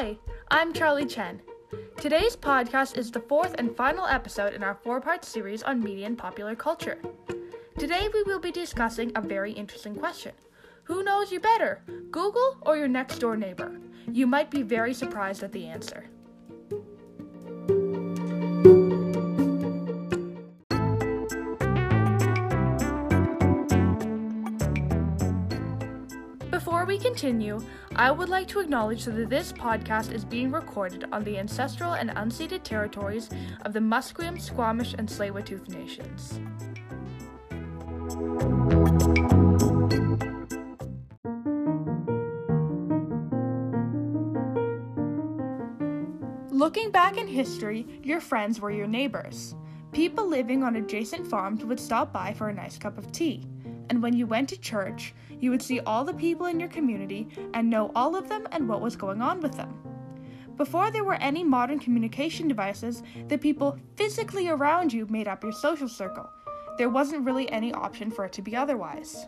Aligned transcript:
Hi, 0.00 0.16
I'm 0.52 0.72
Charlie 0.72 1.06
Chen. 1.06 1.42
Today's 1.96 2.36
podcast 2.36 2.96
is 2.96 3.10
the 3.10 3.18
fourth 3.18 3.56
and 3.58 3.74
final 3.74 4.06
episode 4.06 4.54
in 4.54 4.62
our 4.62 4.76
four 4.76 5.00
part 5.00 5.24
series 5.24 5.64
on 5.64 5.82
media 5.82 6.06
and 6.06 6.16
popular 6.16 6.54
culture. 6.54 6.98
Today 7.80 8.08
we 8.14 8.22
will 8.22 8.38
be 8.38 8.52
discussing 8.52 9.10
a 9.16 9.20
very 9.20 9.50
interesting 9.50 9.96
question 9.96 10.34
Who 10.84 11.02
knows 11.02 11.32
you 11.32 11.40
better, 11.40 11.82
Google 12.12 12.58
or 12.62 12.76
your 12.76 12.86
next 12.86 13.18
door 13.18 13.36
neighbor? 13.36 13.80
You 14.12 14.28
might 14.28 14.52
be 14.52 14.62
very 14.62 14.94
surprised 14.94 15.42
at 15.42 15.50
the 15.50 15.66
answer. 15.66 16.04
We 26.88 26.98
continue, 26.98 27.60
I 27.96 28.10
would 28.10 28.30
like 28.30 28.48
to 28.48 28.60
acknowledge 28.60 29.04
that 29.04 29.28
this 29.28 29.52
podcast 29.52 30.10
is 30.10 30.24
being 30.24 30.50
recorded 30.50 31.04
on 31.12 31.22
the 31.22 31.36
ancestral 31.36 31.92
and 31.92 32.08
unceded 32.08 32.62
territories 32.62 33.28
of 33.66 33.74
the 33.74 33.78
Musqueam, 33.78 34.40
Squamish, 34.40 34.94
and 34.96 35.06
Tsleil-Waututh 35.06 35.68
nations. 35.68 36.40
Looking 46.50 46.90
back 46.90 47.18
in 47.18 47.28
history, 47.28 47.86
your 48.02 48.20
friends 48.20 48.60
were 48.60 48.70
your 48.70 48.86
neighbors. 48.86 49.54
People 49.92 50.26
living 50.26 50.62
on 50.62 50.76
adjacent 50.76 51.26
farms 51.26 51.66
would 51.66 51.78
stop 51.78 52.14
by 52.14 52.32
for 52.32 52.48
a 52.48 52.54
nice 52.54 52.78
cup 52.78 52.96
of 52.96 53.12
tea. 53.12 53.44
And 53.90 54.02
when 54.02 54.16
you 54.16 54.26
went 54.26 54.48
to 54.50 54.60
church, 54.60 55.14
you 55.40 55.50
would 55.50 55.62
see 55.62 55.80
all 55.80 56.04
the 56.04 56.14
people 56.14 56.46
in 56.46 56.60
your 56.60 56.68
community 56.68 57.28
and 57.54 57.70
know 57.70 57.90
all 57.94 58.16
of 58.16 58.28
them 58.28 58.46
and 58.52 58.68
what 58.68 58.80
was 58.80 58.96
going 58.96 59.22
on 59.22 59.40
with 59.40 59.56
them. 59.56 59.74
Before 60.56 60.90
there 60.90 61.04
were 61.04 61.14
any 61.14 61.44
modern 61.44 61.78
communication 61.78 62.48
devices, 62.48 63.02
the 63.28 63.38
people 63.38 63.78
physically 63.94 64.48
around 64.48 64.92
you 64.92 65.06
made 65.06 65.28
up 65.28 65.44
your 65.44 65.52
social 65.52 65.88
circle. 65.88 66.28
There 66.78 66.88
wasn't 66.88 67.24
really 67.24 67.50
any 67.50 67.72
option 67.72 68.10
for 68.10 68.24
it 68.24 68.32
to 68.32 68.42
be 68.42 68.56
otherwise. 68.56 69.26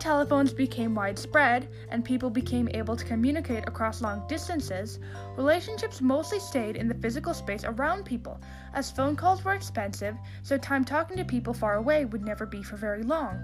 Telephones 0.00 0.52
became 0.52 0.94
widespread 0.94 1.68
and 1.90 2.04
people 2.04 2.30
became 2.30 2.68
able 2.74 2.96
to 2.96 3.04
communicate 3.04 3.68
across 3.68 4.00
long 4.00 4.26
distances, 4.26 4.98
relationships 5.36 6.00
mostly 6.00 6.40
stayed 6.40 6.76
in 6.76 6.88
the 6.88 6.94
physical 6.94 7.34
space 7.34 7.64
around 7.64 8.04
people, 8.04 8.40
as 8.74 8.90
phone 8.90 9.14
calls 9.14 9.44
were 9.44 9.54
expensive, 9.54 10.16
so 10.42 10.56
time 10.56 10.84
talking 10.84 11.16
to 11.16 11.24
people 11.24 11.52
far 11.52 11.74
away 11.74 12.06
would 12.06 12.24
never 12.24 12.46
be 12.46 12.62
for 12.62 12.76
very 12.76 13.02
long. 13.02 13.38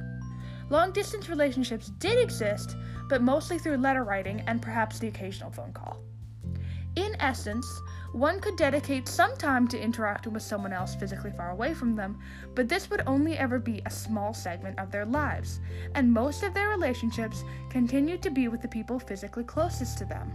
Long 0.68 0.90
distance 0.90 1.28
relationships 1.28 1.92
did 1.98 2.18
exist, 2.18 2.76
but 3.08 3.22
mostly 3.22 3.58
through 3.58 3.76
letter 3.76 4.02
writing 4.02 4.42
and 4.46 4.60
perhaps 4.60 4.98
the 4.98 5.08
occasional 5.08 5.50
phone 5.50 5.72
call. 5.72 6.02
In 6.96 7.14
essence, 7.20 7.66
one 8.16 8.40
could 8.40 8.56
dedicate 8.56 9.06
some 9.06 9.36
time 9.36 9.68
to 9.68 9.78
interacting 9.78 10.32
with 10.32 10.42
someone 10.42 10.72
else 10.72 10.94
physically 10.94 11.30
far 11.30 11.50
away 11.50 11.74
from 11.74 11.94
them, 11.94 12.18
but 12.54 12.66
this 12.66 12.88
would 12.88 13.02
only 13.06 13.36
ever 13.36 13.58
be 13.58 13.82
a 13.84 13.90
small 13.90 14.32
segment 14.32 14.78
of 14.78 14.90
their 14.90 15.04
lives, 15.04 15.60
and 15.94 16.10
most 16.10 16.42
of 16.42 16.54
their 16.54 16.70
relationships 16.70 17.44
continued 17.68 18.22
to 18.22 18.30
be 18.30 18.48
with 18.48 18.62
the 18.62 18.68
people 18.68 18.98
physically 18.98 19.44
closest 19.44 19.98
to 19.98 20.06
them. 20.06 20.32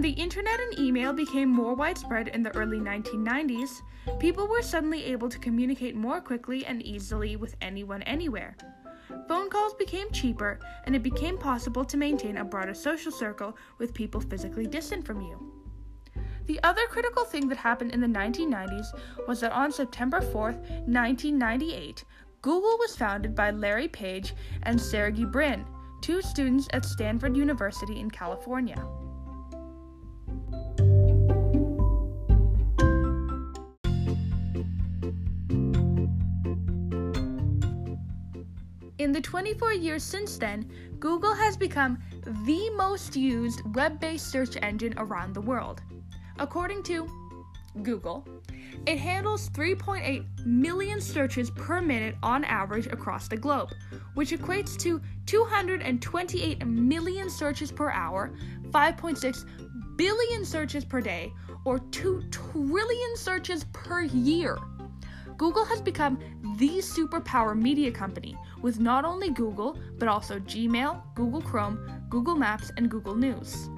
When 0.00 0.14
the 0.14 0.22
internet 0.22 0.58
and 0.58 0.78
email 0.78 1.12
became 1.12 1.50
more 1.50 1.74
widespread 1.74 2.28
in 2.28 2.42
the 2.42 2.56
early 2.56 2.78
1990s, 2.78 3.82
people 4.18 4.48
were 4.48 4.62
suddenly 4.62 5.04
able 5.04 5.28
to 5.28 5.38
communicate 5.38 5.94
more 5.94 6.22
quickly 6.22 6.64
and 6.64 6.80
easily 6.80 7.36
with 7.36 7.54
anyone 7.60 8.02
anywhere. 8.04 8.56
Phone 9.28 9.50
calls 9.50 9.74
became 9.74 10.10
cheaper, 10.10 10.58
and 10.86 10.96
it 10.96 11.02
became 11.02 11.36
possible 11.36 11.84
to 11.84 11.98
maintain 11.98 12.38
a 12.38 12.44
broader 12.46 12.72
social 12.72 13.12
circle 13.12 13.58
with 13.76 13.92
people 13.92 14.22
physically 14.22 14.66
distant 14.66 15.04
from 15.04 15.20
you. 15.20 15.52
The 16.46 16.60
other 16.62 16.86
critical 16.88 17.26
thing 17.26 17.46
that 17.48 17.58
happened 17.58 17.92
in 17.92 18.00
the 18.00 18.06
1990s 18.06 18.86
was 19.28 19.40
that 19.40 19.52
on 19.52 19.70
September 19.70 20.22
4, 20.22 20.52
1998, 20.52 22.04
Google 22.40 22.78
was 22.78 22.96
founded 22.96 23.34
by 23.34 23.50
Larry 23.50 23.88
Page 23.88 24.32
and 24.62 24.80
Sergey 24.80 25.26
Brin, 25.26 25.66
two 26.00 26.22
students 26.22 26.68
at 26.72 26.86
Stanford 26.86 27.36
University 27.36 28.00
in 28.00 28.10
California. 28.10 28.82
In 39.00 39.12
the 39.12 39.20
24 39.22 39.72
years 39.72 40.02
since 40.02 40.36
then, 40.36 40.70
Google 40.98 41.32
has 41.32 41.56
become 41.56 41.96
the 42.44 42.68
most 42.76 43.16
used 43.16 43.62
web 43.74 43.98
based 43.98 44.26
search 44.26 44.58
engine 44.60 44.92
around 44.98 45.32
the 45.32 45.40
world. 45.40 45.80
According 46.38 46.82
to 46.82 47.08
Google, 47.82 48.28
it 48.84 48.98
handles 48.98 49.48
3.8 49.48 50.44
million 50.44 51.00
searches 51.00 51.48
per 51.48 51.80
minute 51.80 52.14
on 52.22 52.44
average 52.44 52.88
across 52.88 53.26
the 53.26 53.38
globe, 53.38 53.70
which 54.12 54.32
equates 54.32 54.76
to 54.80 55.00
228 55.24 56.66
million 56.66 57.30
searches 57.30 57.72
per 57.72 57.90
hour, 57.90 58.34
5.6 58.68 59.96
billion 59.96 60.44
searches 60.44 60.84
per 60.84 61.00
day, 61.00 61.32
or 61.64 61.78
2 61.78 62.24
trillion 62.30 63.16
searches 63.16 63.64
per 63.72 64.02
year. 64.02 64.58
Google 65.40 65.64
has 65.64 65.80
become 65.80 66.18
the 66.58 66.80
superpower 66.80 67.58
media 67.58 67.90
company 67.90 68.36
with 68.60 68.78
not 68.78 69.06
only 69.06 69.30
Google, 69.30 69.78
but 69.98 70.06
also 70.06 70.38
Gmail, 70.38 71.00
Google 71.14 71.40
Chrome, 71.40 71.80
Google 72.10 72.34
Maps, 72.34 72.70
and 72.76 72.90
Google 72.90 73.14
News. 73.14 73.70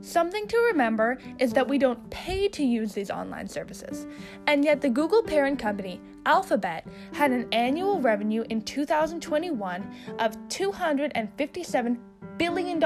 Something 0.00 0.48
to 0.48 0.56
remember 0.72 1.18
is 1.38 1.52
that 1.52 1.68
we 1.68 1.78
don't 1.78 2.10
pay 2.10 2.48
to 2.48 2.64
use 2.64 2.94
these 2.94 3.12
online 3.12 3.46
services, 3.46 4.08
and 4.48 4.64
yet 4.64 4.80
the 4.80 4.88
Google 4.88 5.22
parent 5.22 5.60
company, 5.60 6.00
Alphabet, 6.26 6.86
had 7.12 7.30
an 7.30 7.46
annual 7.52 8.00
revenue 8.00 8.44
in 8.50 8.60
2021 8.60 9.94
of 10.18 10.36
$257 10.48 11.98
billion. 12.36 12.80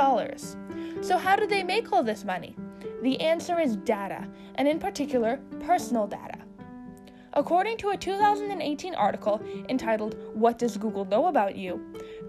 So, 1.02 1.18
how 1.18 1.34
do 1.34 1.46
they 1.46 1.62
make 1.62 1.92
all 1.92 2.04
this 2.04 2.24
money? 2.24 2.54
The 3.02 3.18
answer 3.20 3.58
is 3.58 3.76
data, 3.76 4.28
and 4.56 4.68
in 4.68 4.78
particular, 4.78 5.40
personal 5.60 6.06
data. 6.06 6.38
According 7.34 7.76
to 7.78 7.90
a 7.90 7.96
2018 7.96 8.94
article 8.94 9.40
entitled 9.68 10.16
What 10.34 10.58
Does 10.58 10.76
Google 10.76 11.04
Know 11.04 11.26
About 11.26 11.56
You? 11.56 11.80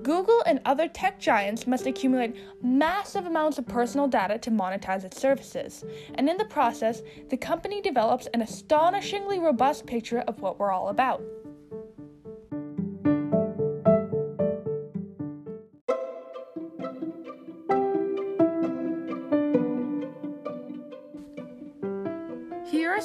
Google 0.03 0.43
and 0.45 0.61
other 0.65 0.87
tech 0.87 1.19
giants 1.19 1.65
must 1.65 1.87
accumulate 1.87 2.35
massive 2.61 3.25
amounts 3.25 3.57
of 3.57 3.67
personal 3.67 4.07
data 4.07 4.37
to 4.37 4.51
monetize 4.51 5.03
its 5.03 5.19
services, 5.19 5.83
and 6.15 6.29
in 6.29 6.37
the 6.37 6.45
process, 6.45 7.01
the 7.29 7.37
company 7.37 7.81
develops 7.81 8.27
an 8.27 8.41
astonishingly 8.41 9.39
robust 9.39 9.87
picture 9.87 10.19
of 10.19 10.39
what 10.39 10.59
we're 10.59 10.71
all 10.71 10.89
about. 10.89 11.21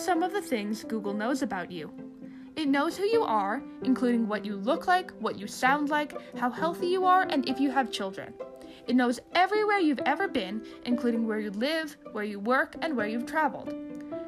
Some 0.07 0.23
of 0.23 0.33
the 0.33 0.41
things 0.41 0.85
Google 0.85 1.13
knows 1.13 1.43
about 1.43 1.73
you. 1.73 1.93
It 2.55 2.69
knows 2.69 2.97
who 2.97 3.03
you 3.03 3.25
are, 3.25 3.61
including 3.83 4.29
what 4.29 4.45
you 4.45 4.55
look 4.55 4.87
like, 4.87 5.11
what 5.19 5.37
you 5.37 5.49
sound 5.49 5.89
like, 5.89 6.17
how 6.39 6.49
healthy 6.49 6.87
you 6.87 7.05
are, 7.05 7.23
and 7.23 7.49
if 7.49 7.59
you 7.59 7.73
have 7.73 7.91
children. 7.91 8.33
It 8.87 8.95
knows 8.95 9.19
everywhere 9.35 9.81
you've 9.81 10.07
ever 10.07 10.29
been, 10.29 10.65
including 10.85 11.27
where 11.27 11.41
you 11.41 11.51
live, 11.51 11.97
where 12.13 12.23
you 12.23 12.39
work, 12.39 12.77
and 12.83 12.97
where 12.97 13.09
you've 13.09 13.27
traveled. 13.27 13.75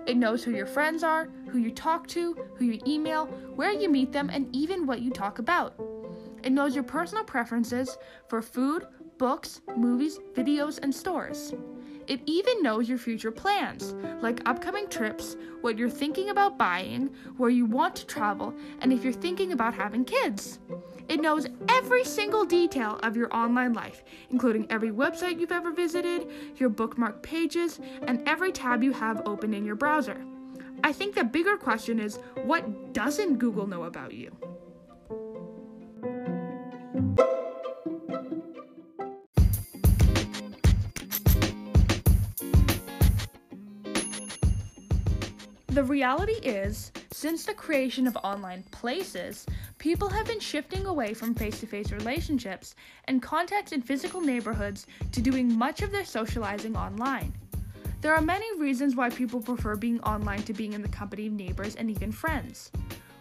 It 0.05 0.17
knows 0.17 0.43
who 0.43 0.51
your 0.51 0.67
friends 0.67 1.05
are, 1.05 1.29
who 1.49 1.59
you 1.59 1.71
talk 1.71 2.09
to, 2.09 2.35
who 2.57 2.65
you 2.65 2.81
email, 2.85 3.27
where 3.55 3.71
you 3.71 3.89
meet 3.89 4.11
them, 4.11 4.31
and 4.31 4.49
even 4.53 4.85
what 4.85 5.01
you 5.01 5.13
talk 5.13 5.39
about. 5.39 5.81
It 6.43 6.51
knows 6.51 6.75
your 6.75 6.83
personal 6.83 7.23
preferences 7.23 7.97
for 8.27 8.43
food, 8.43 8.85
books, 9.17 9.61
movies, 9.77 10.19
videos, 10.35 10.81
and 10.83 10.93
stores. 10.93 11.55
It 12.09 12.23
even 12.25 12.63
knows 12.63 12.89
your 12.89 12.97
future 12.97 13.31
plans, 13.31 13.95
like 14.23 14.41
upcoming 14.49 14.89
trips, 14.89 15.37
what 15.61 15.77
you're 15.77 15.91
thinking 15.91 16.31
about 16.31 16.57
buying, 16.57 17.11
where 17.37 17.51
you 17.51 17.67
want 17.67 17.95
to 17.97 18.07
travel, 18.07 18.55
and 18.81 18.95
if 18.95 19.05
you're 19.05 19.13
thinking 19.13 19.53
about 19.53 19.75
having 19.75 20.07
kids. 20.07 20.59
It 21.11 21.21
knows 21.21 21.47
every 21.69 22.05
single 22.05 22.47
detail 22.47 22.99
of 23.03 23.15
your 23.15 23.35
online 23.37 23.75
life, 23.75 24.05
including 24.31 24.67
every 24.71 24.91
website 24.91 25.39
you've 25.39 25.53
ever 25.53 25.71
visited, 25.71 26.31
your 26.57 26.71
bookmark 26.71 27.23
pages, 27.23 27.79
and 28.07 28.27
every 28.27 28.53
tab 28.53 28.83
you 28.83 28.93
have 28.93 29.21
open 29.27 29.53
in 29.53 29.67
your 29.67 29.77
browser. 29.77 30.25
I 30.83 30.93
think 30.93 31.15
the 31.15 31.25
bigger 31.25 31.59
question 31.59 32.01
is 32.01 32.19
what 32.45 32.95
doesn't 32.95 33.37
Google 33.37 33.67
know 33.67 33.85
about 33.85 34.15
you? 34.15 34.35
The 45.79 45.85
reality 45.85 46.41
is, 46.43 46.91
since 47.13 47.45
the 47.45 47.55
creation 47.55 48.09
of 48.09 48.19
online 48.25 48.65
places, 48.73 49.47
people 49.79 50.09
have 50.09 50.27
been 50.27 50.41
shifting 50.41 50.87
away 50.87 51.15
from 51.15 51.37
face 51.37 51.61
to 51.61 51.69
face 51.69 51.93
relationships 51.93 52.75
and 53.05 53.23
contacts 53.23 53.71
in 53.71 53.83
physical 53.83 54.21
neighborhoods 54.21 54.89
to 55.13 55.23
doing 55.23 55.57
much 55.57 55.83
of 55.83 55.93
their 55.93 56.05
socializing 56.05 56.77
online. 56.77 57.33
There 58.01 58.13
are 58.13 58.21
many 58.21 58.59
reasons 58.59 58.97
why 58.97 59.11
people 59.11 59.41
prefer 59.41 59.77
being 59.77 60.01
online 60.01 60.43
to 60.43 60.53
being 60.53 60.73
in 60.73 60.83
the 60.83 60.89
company 60.89 61.29
of 61.29 61.35
neighbors 61.35 61.77
and 61.77 61.89
even 61.93 62.11
friends. 62.11 62.73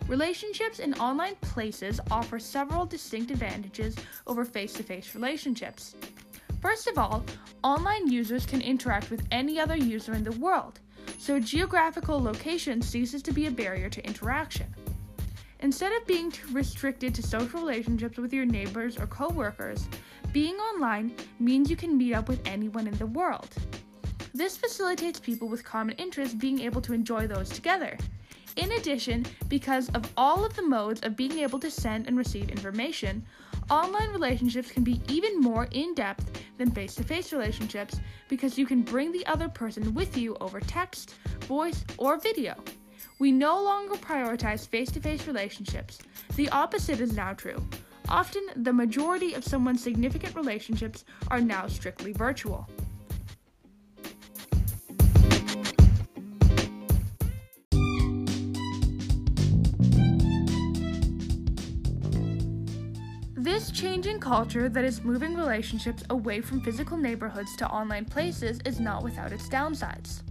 Relationships 0.07 0.80
in 0.80 0.95
online 0.95 1.36
places 1.42 2.00
offer 2.09 2.39
several 2.39 2.88
distinct 2.88 3.30
advantages 3.30 3.95
over 4.25 4.44
face 4.44 4.74
to 4.74 4.81
face 4.81 5.13
relationships. 5.13 5.95
First 6.59 6.88
of 6.88 6.98
all, 6.98 7.24
online 7.63 8.07
users 8.07 8.48
can 8.48 8.62
interact 8.62 9.12
with 9.12 9.27
any 9.30 9.59
other 9.59 9.77
user 9.77 10.13
in 10.13 10.24
the 10.24 10.31
world, 10.31 10.80
so 11.18 11.40
geographical 11.40 12.22
location 12.22 12.81
ceases 12.81 13.22
to 13.24 13.34
be 13.34 13.48
a 13.48 13.52
barrier 13.52 13.90
to 13.90 14.06
interaction. 14.06 14.74
Instead 15.62 15.92
of 15.94 16.06
being 16.06 16.31
restricted 16.52 17.16
to 17.16 17.24
social 17.24 17.60
relationships 17.60 18.18
with 18.18 18.31
your 18.31 18.46
neighbors 18.46 18.98
or 18.98 19.08
coworkers, 19.08 19.88
being 20.31 20.56
online 20.56 21.16
means 21.40 21.69
you 21.69 21.75
can 21.75 21.98
meet 21.98 22.14
up 22.14 22.30
with 22.30 22.46
anyone 22.48 22.88
in 22.88 22.96
the 22.98 23.08
world. 23.08 23.50
This 24.34 24.56
facilitates 24.56 25.19
people 25.19 25.48
with 25.48 25.64
common 25.64 25.96
interests 25.96 26.36
being 26.36 26.60
able 26.62 26.81
to 26.81 26.94
enjoy 26.94 27.25
those 27.25 27.50
together. 27.50 27.98
In 28.56 28.72
addition, 28.74 29.25
because 29.50 29.90
of 29.90 30.12
all 30.16 30.46
of 30.46 30.56
the 30.56 30.62
modes 30.62 31.02
of 31.02 31.16
being 31.16 31.40
able 31.40 31.60
to 31.60 31.72
send 31.72 32.08
and 32.08 32.18
receive 32.18 32.50
information, 32.50 33.25
online 33.69 34.10
relationships 34.10 34.72
can 34.72 34.84
be 34.84 35.02
even 35.08 35.40
more 35.40 35.68
in 35.72 35.94
depth 35.94 36.42
than 36.58 36.72
face 36.72 36.96
to 36.96 37.04
face 37.04 37.34
relationships 37.34 38.00
because 38.30 38.58
you 38.58 38.66
can 38.66 38.81
bring 38.81 39.12
the 39.12 39.25
other 39.28 39.50
person 39.50 39.94
with 39.94 40.18
you 40.18 40.36
over 40.40 40.60
text, 40.60 41.16
voice, 41.42 41.84
or 41.98 42.18
video. 42.18 42.56
We 43.19 43.31
no 43.31 43.62
longer 43.62 43.96
prioritize 43.96 44.68
face 44.68 44.92
to 44.92 45.00
face 45.00 45.28
relationships. 45.28 46.00
The 46.36 46.50
opposite 46.50 47.00
is 47.00 47.16
now 47.16 47.34
true. 47.34 47.66
Often, 48.10 48.48
the 48.58 48.72
majority 48.72 49.34
of 49.34 49.44
someone's 49.44 49.84
significant 49.84 50.36
relationships 50.36 51.04
are 51.30 51.42
now 51.42 51.68
strictly 51.68 52.14
virtual. 52.14 52.69
This 63.68 63.78
changing 63.78 64.22
culture 64.22 64.69
that 64.69 64.86
is 64.86 65.04
moving 65.04 65.36
relationships 65.36 66.02
away 66.10 66.40
from 66.40 66.62
physical 66.62 66.96
neighborhoods 66.96 67.54
to 67.58 67.68
online 67.68 68.06
places 68.06 68.62
is 68.64 68.80
not 68.80 69.04
without 69.04 69.34
its 69.34 69.50
downsides. 69.50 70.22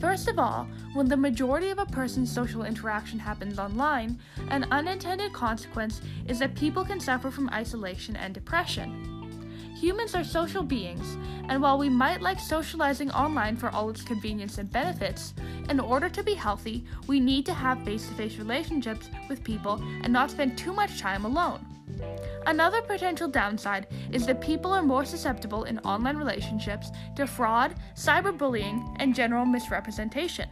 First 0.00 0.28
of 0.28 0.38
all, 0.38 0.68
when 0.92 1.08
the 1.08 1.16
majority 1.16 1.70
of 1.70 1.80
a 1.80 1.86
person's 1.86 2.30
social 2.30 2.62
interaction 2.62 3.18
happens 3.18 3.58
online, 3.58 4.20
an 4.50 4.68
unintended 4.70 5.32
consequence 5.32 6.00
is 6.28 6.38
that 6.38 6.54
people 6.54 6.84
can 6.84 7.00
suffer 7.00 7.28
from 7.32 7.50
isolation 7.50 8.14
and 8.14 8.32
depression. 8.32 9.66
Humans 9.80 10.14
are 10.14 10.22
social 10.22 10.62
beings, 10.62 11.16
and 11.48 11.60
while 11.60 11.76
we 11.76 11.88
might 11.88 12.22
like 12.22 12.38
socializing 12.38 13.10
online 13.10 13.56
for 13.56 13.70
all 13.70 13.90
its 13.90 14.02
convenience 14.02 14.58
and 14.58 14.70
benefits, 14.70 15.34
in 15.68 15.80
order 15.80 16.08
to 16.08 16.22
be 16.22 16.34
healthy, 16.34 16.84
we 17.08 17.18
need 17.18 17.44
to 17.46 17.52
have 17.52 17.82
face 17.84 18.06
to 18.06 18.14
face 18.14 18.36
relationships 18.36 19.10
with 19.28 19.42
people 19.42 19.82
and 20.04 20.12
not 20.12 20.30
spend 20.30 20.56
too 20.56 20.72
much 20.72 21.00
time 21.00 21.24
alone. 21.24 21.66
Another 22.46 22.82
potential 22.82 23.28
downside 23.28 23.86
is 24.12 24.26
that 24.26 24.40
people 24.40 24.72
are 24.72 24.82
more 24.82 25.04
susceptible 25.04 25.64
in 25.64 25.78
online 25.80 26.16
relationships 26.16 26.90
to 27.16 27.26
fraud, 27.26 27.74
cyberbullying, 27.94 28.96
and 28.98 29.14
general 29.14 29.44
misrepresentation. 29.44 30.48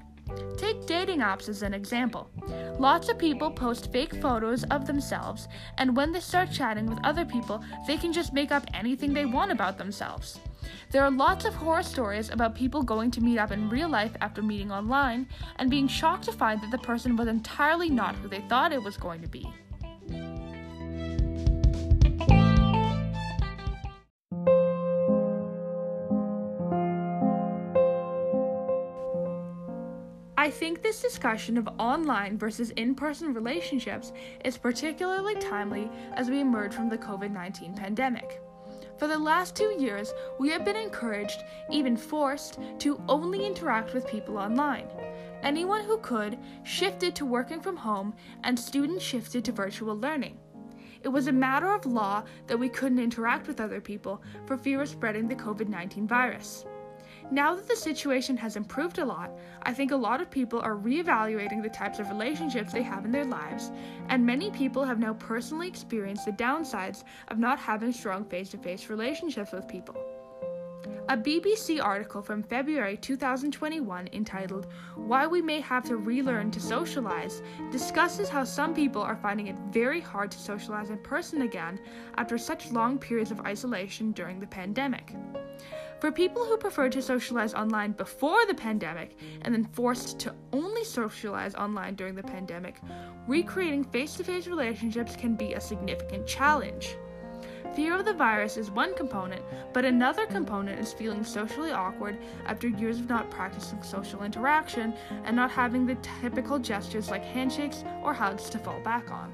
Take 0.56 0.86
dating 0.86 1.20
apps 1.20 1.48
as 1.48 1.62
an 1.62 1.72
example. 1.72 2.30
Lots 2.78 3.08
of 3.08 3.18
people 3.18 3.50
post 3.50 3.90
fake 3.90 4.14
photos 4.20 4.64
of 4.64 4.86
themselves, 4.86 5.48
and 5.78 5.96
when 5.96 6.12
they 6.12 6.20
start 6.20 6.52
chatting 6.52 6.86
with 6.86 6.98
other 7.02 7.24
people, 7.24 7.64
they 7.86 7.96
can 7.96 8.12
just 8.12 8.34
make 8.34 8.52
up 8.52 8.64
anything 8.74 9.14
they 9.14 9.24
want 9.24 9.50
about 9.50 9.78
themselves. 9.78 10.38
There 10.90 11.02
are 11.02 11.10
lots 11.10 11.44
of 11.44 11.54
horror 11.54 11.82
stories 11.82 12.30
about 12.30 12.54
people 12.54 12.82
going 12.82 13.10
to 13.12 13.20
meet 13.20 13.38
up 13.38 13.52
in 13.52 13.70
real 13.70 13.88
life 13.88 14.14
after 14.20 14.42
meeting 14.42 14.70
online 14.70 15.26
and 15.56 15.70
being 15.70 15.88
shocked 15.88 16.24
to 16.24 16.32
find 16.32 16.60
that 16.60 16.70
the 16.70 16.78
person 16.78 17.16
was 17.16 17.28
entirely 17.28 17.88
not 17.88 18.16
who 18.16 18.28
they 18.28 18.40
thought 18.48 18.72
it 18.72 18.82
was 18.82 18.96
going 18.96 19.22
to 19.22 19.28
be. 19.28 19.50
I 30.38 30.50
think 30.50 30.82
this 30.82 31.02
discussion 31.02 31.58
of 31.58 31.68
online 31.80 32.38
versus 32.38 32.70
in 32.76 32.94
person 32.94 33.34
relationships 33.34 34.12
is 34.44 34.56
particularly 34.56 35.34
timely 35.34 35.90
as 36.12 36.30
we 36.30 36.38
emerge 36.38 36.72
from 36.72 36.88
the 36.88 36.96
COVID 36.96 37.32
19 37.32 37.74
pandemic. 37.74 38.40
For 38.98 39.08
the 39.08 39.18
last 39.18 39.56
two 39.56 39.74
years, 39.80 40.14
we 40.38 40.48
have 40.50 40.64
been 40.64 40.76
encouraged, 40.76 41.42
even 41.72 41.96
forced, 41.96 42.60
to 42.78 43.02
only 43.08 43.44
interact 43.44 43.92
with 43.94 44.06
people 44.06 44.38
online. 44.38 44.86
Anyone 45.42 45.82
who 45.82 45.98
could 45.98 46.38
shifted 46.62 47.16
to 47.16 47.26
working 47.26 47.60
from 47.60 47.76
home, 47.76 48.14
and 48.44 48.56
students 48.56 49.02
shifted 49.02 49.44
to 49.44 49.50
virtual 49.50 49.96
learning. 49.96 50.38
It 51.02 51.08
was 51.08 51.26
a 51.26 51.32
matter 51.32 51.72
of 51.72 51.84
law 51.84 52.22
that 52.46 52.60
we 52.60 52.68
couldn't 52.68 53.00
interact 53.00 53.48
with 53.48 53.60
other 53.60 53.80
people 53.80 54.22
for 54.46 54.56
fear 54.56 54.82
of 54.82 54.88
spreading 54.88 55.26
the 55.26 55.34
COVID 55.34 55.66
19 55.66 56.06
virus. 56.06 56.64
Now 57.30 57.54
that 57.54 57.68
the 57.68 57.76
situation 57.76 58.38
has 58.38 58.56
improved 58.56 58.98
a 58.98 59.04
lot, 59.04 59.30
I 59.62 59.74
think 59.74 59.90
a 59.90 59.96
lot 59.96 60.22
of 60.22 60.30
people 60.30 60.60
are 60.60 60.76
reevaluating 60.76 61.62
the 61.62 61.68
types 61.68 61.98
of 61.98 62.08
relationships 62.08 62.72
they 62.72 62.82
have 62.82 63.04
in 63.04 63.12
their 63.12 63.26
lives, 63.26 63.70
and 64.08 64.24
many 64.24 64.50
people 64.50 64.82
have 64.82 64.98
now 64.98 65.12
personally 65.12 65.68
experienced 65.68 66.24
the 66.24 66.32
downsides 66.32 67.04
of 67.28 67.38
not 67.38 67.58
having 67.58 67.92
strong 67.92 68.24
face 68.24 68.48
to 68.50 68.58
face 68.58 68.88
relationships 68.88 69.52
with 69.52 69.68
people. 69.68 69.94
A 71.10 71.16
BBC 71.16 71.82
article 71.82 72.22
from 72.22 72.42
February 72.42 72.96
2021 72.96 74.08
entitled 74.12 74.66
Why 74.94 75.26
We 75.26 75.42
May 75.42 75.60
Have 75.60 75.84
to 75.84 75.96
Relearn 75.96 76.50
to 76.50 76.60
Socialize 76.60 77.42
discusses 77.70 78.28
how 78.28 78.44
some 78.44 78.74
people 78.74 79.02
are 79.02 79.16
finding 79.16 79.48
it 79.48 79.56
very 79.70 80.00
hard 80.00 80.30
to 80.30 80.38
socialize 80.38 80.90
in 80.90 80.98
person 80.98 81.42
again 81.42 81.78
after 82.16 82.38
such 82.38 82.72
long 82.72 82.98
periods 82.98 83.30
of 83.30 83.40
isolation 83.40 84.12
during 84.12 84.38
the 84.38 84.46
pandemic. 84.46 85.14
For 86.00 86.12
people 86.12 86.44
who 86.44 86.56
preferred 86.56 86.92
to 86.92 87.02
socialize 87.02 87.54
online 87.54 87.90
before 87.90 88.46
the 88.46 88.54
pandemic 88.54 89.18
and 89.42 89.52
then 89.52 89.64
forced 89.64 90.20
to 90.20 90.34
only 90.52 90.84
socialize 90.84 91.56
online 91.56 91.96
during 91.96 92.14
the 92.14 92.22
pandemic, 92.22 92.76
recreating 93.26 93.82
face 93.82 94.14
to 94.14 94.24
face 94.24 94.46
relationships 94.46 95.16
can 95.16 95.34
be 95.34 95.54
a 95.54 95.60
significant 95.60 96.24
challenge. 96.24 96.96
Fear 97.74 97.96
of 97.96 98.04
the 98.04 98.14
virus 98.14 98.56
is 98.56 98.70
one 98.70 98.94
component, 98.94 99.42
but 99.72 99.84
another 99.84 100.24
component 100.26 100.78
is 100.80 100.92
feeling 100.92 101.24
socially 101.24 101.72
awkward 101.72 102.16
after 102.46 102.68
years 102.68 103.00
of 103.00 103.08
not 103.08 103.28
practicing 103.28 103.82
social 103.82 104.22
interaction 104.22 104.94
and 105.24 105.34
not 105.34 105.50
having 105.50 105.84
the 105.84 105.96
typical 106.20 106.60
gestures 106.60 107.10
like 107.10 107.24
handshakes 107.24 107.82
or 108.04 108.14
hugs 108.14 108.48
to 108.50 108.58
fall 108.58 108.80
back 108.80 109.10
on. 109.10 109.32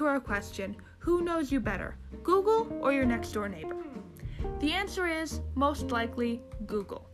To 0.00 0.06
our 0.06 0.18
question 0.18 0.74
who 0.98 1.20
knows 1.20 1.52
you 1.52 1.60
better, 1.60 1.94
Google 2.22 2.66
or 2.80 2.90
your 2.90 3.04
next 3.04 3.32
door 3.32 3.50
neighbor? 3.50 3.76
The 4.58 4.72
answer 4.72 5.06
is 5.06 5.42
most 5.54 5.90
likely 5.90 6.40
Google. 6.64 7.10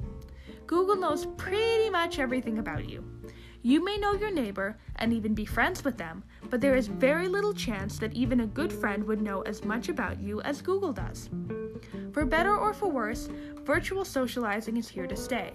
Google 0.69 0.95
knows 0.95 1.27
pretty 1.37 1.91
much 1.91 2.21
everything 2.21 2.59
about 2.59 2.89
you. 2.89 3.05
You 3.63 3.85
may 3.85 3.97
know 3.97 4.13
your 4.13 4.31
neighbor 4.31 4.79
and 4.97 5.13
even 5.13 5.35
be 5.35 5.45
friends 5.45 5.83
with 5.83 5.97
them, 5.97 6.23
but 6.49 6.61
there 6.61 6.77
is 6.77 6.87
very 6.87 7.27
little 7.27 7.53
chance 7.53 7.99
that 7.99 8.15
even 8.15 8.43
a 8.43 8.47
good 8.47 8.73
friend 8.73 9.03
would 9.03 9.21
know 9.21 9.41
as 9.43 9.65
much 9.65 9.89
about 9.89 10.21
you 10.21 10.41
as 10.43 10.63
Google 10.63 10.93
does. 10.93 11.29
For 12.13 12.25
better 12.25 12.57
or 12.57 12.73
for 12.73 12.89
worse, 12.89 13.29
virtual 13.65 14.05
socializing 14.05 14.77
is 14.77 14.89
here 14.89 15.09
to 15.09 15.17
stay. 15.17 15.55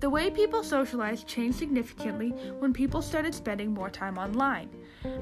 The 0.00 0.10
way 0.10 0.30
people 0.30 0.64
socialize 0.64 1.22
changed 1.22 1.58
significantly 1.58 2.30
when 2.58 2.72
people 2.72 3.02
started 3.02 3.36
spending 3.36 3.72
more 3.72 3.90
time 3.90 4.18
online, 4.18 4.70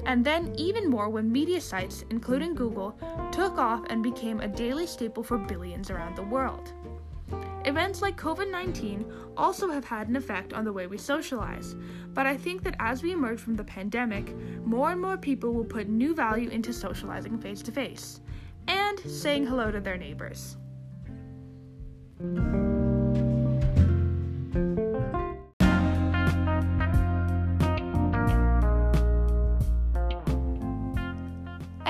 and 0.05 0.25
then 0.25 0.53
even 0.57 0.89
more 0.89 1.09
when 1.09 1.31
media 1.31 1.61
sites, 1.61 2.03
including 2.09 2.55
Google, 2.55 2.97
took 3.31 3.57
off 3.57 3.85
and 3.89 4.03
became 4.03 4.39
a 4.39 4.47
daily 4.47 4.87
staple 4.87 5.23
for 5.23 5.37
billions 5.37 5.89
around 5.89 6.15
the 6.15 6.23
world. 6.23 6.73
Events 7.65 8.01
like 8.01 8.17
COVID 8.17 8.49
19 8.49 9.05
also 9.35 9.69
have 9.69 9.83
had 9.83 10.07
an 10.07 10.15
effect 10.15 10.53
on 10.53 10.63
the 10.63 10.73
way 10.73 10.87
we 10.87 10.97
socialize, 10.97 11.75
but 12.13 12.25
I 12.25 12.37
think 12.37 12.63
that 12.63 12.75
as 12.79 13.03
we 13.03 13.11
emerge 13.11 13.39
from 13.39 13.55
the 13.55 13.63
pandemic, 13.63 14.35
more 14.65 14.91
and 14.91 15.01
more 15.01 15.17
people 15.17 15.53
will 15.53 15.65
put 15.65 15.89
new 15.89 16.15
value 16.15 16.49
into 16.49 16.71
socializing 16.71 17.37
face 17.37 17.61
to 17.63 17.71
face 17.71 18.21
and 18.67 18.99
saying 18.99 19.45
hello 19.45 19.71
to 19.71 19.81
their 19.81 19.97
neighbors. 19.97 20.57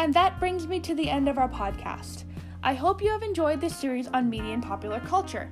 And 0.09 0.15
that 0.15 0.39
brings 0.39 0.65
me 0.65 0.79
to 0.79 0.95
the 0.95 1.07
end 1.07 1.29
of 1.29 1.37
our 1.37 1.47
podcast. 1.47 2.23
I 2.63 2.73
hope 2.73 2.99
you 2.99 3.11
have 3.11 3.21
enjoyed 3.21 3.61
this 3.61 3.77
series 3.77 4.07
on 4.07 4.27
media 4.27 4.55
and 4.55 4.63
popular 4.63 4.99
culture. 5.01 5.51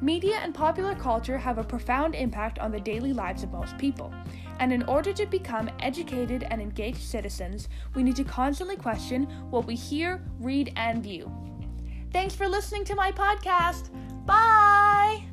Media 0.00 0.36
and 0.36 0.54
popular 0.54 0.94
culture 0.94 1.36
have 1.36 1.58
a 1.58 1.64
profound 1.64 2.14
impact 2.14 2.60
on 2.60 2.70
the 2.70 2.78
daily 2.78 3.12
lives 3.12 3.42
of 3.42 3.50
most 3.50 3.76
people, 3.76 4.14
and 4.60 4.72
in 4.72 4.84
order 4.84 5.12
to 5.14 5.26
become 5.26 5.68
educated 5.80 6.46
and 6.48 6.62
engaged 6.62 7.02
citizens, 7.02 7.68
we 7.96 8.04
need 8.04 8.14
to 8.14 8.22
constantly 8.22 8.76
question 8.76 9.24
what 9.50 9.66
we 9.66 9.74
hear, 9.74 10.24
read, 10.38 10.72
and 10.76 11.02
view. 11.02 11.28
Thanks 12.12 12.36
for 12.36 12.46
listening 12.46 12.84
to 12.84 12.94
my 12.94 13.10
podcast. 13.10 13.90
Bye! 14.24 15.27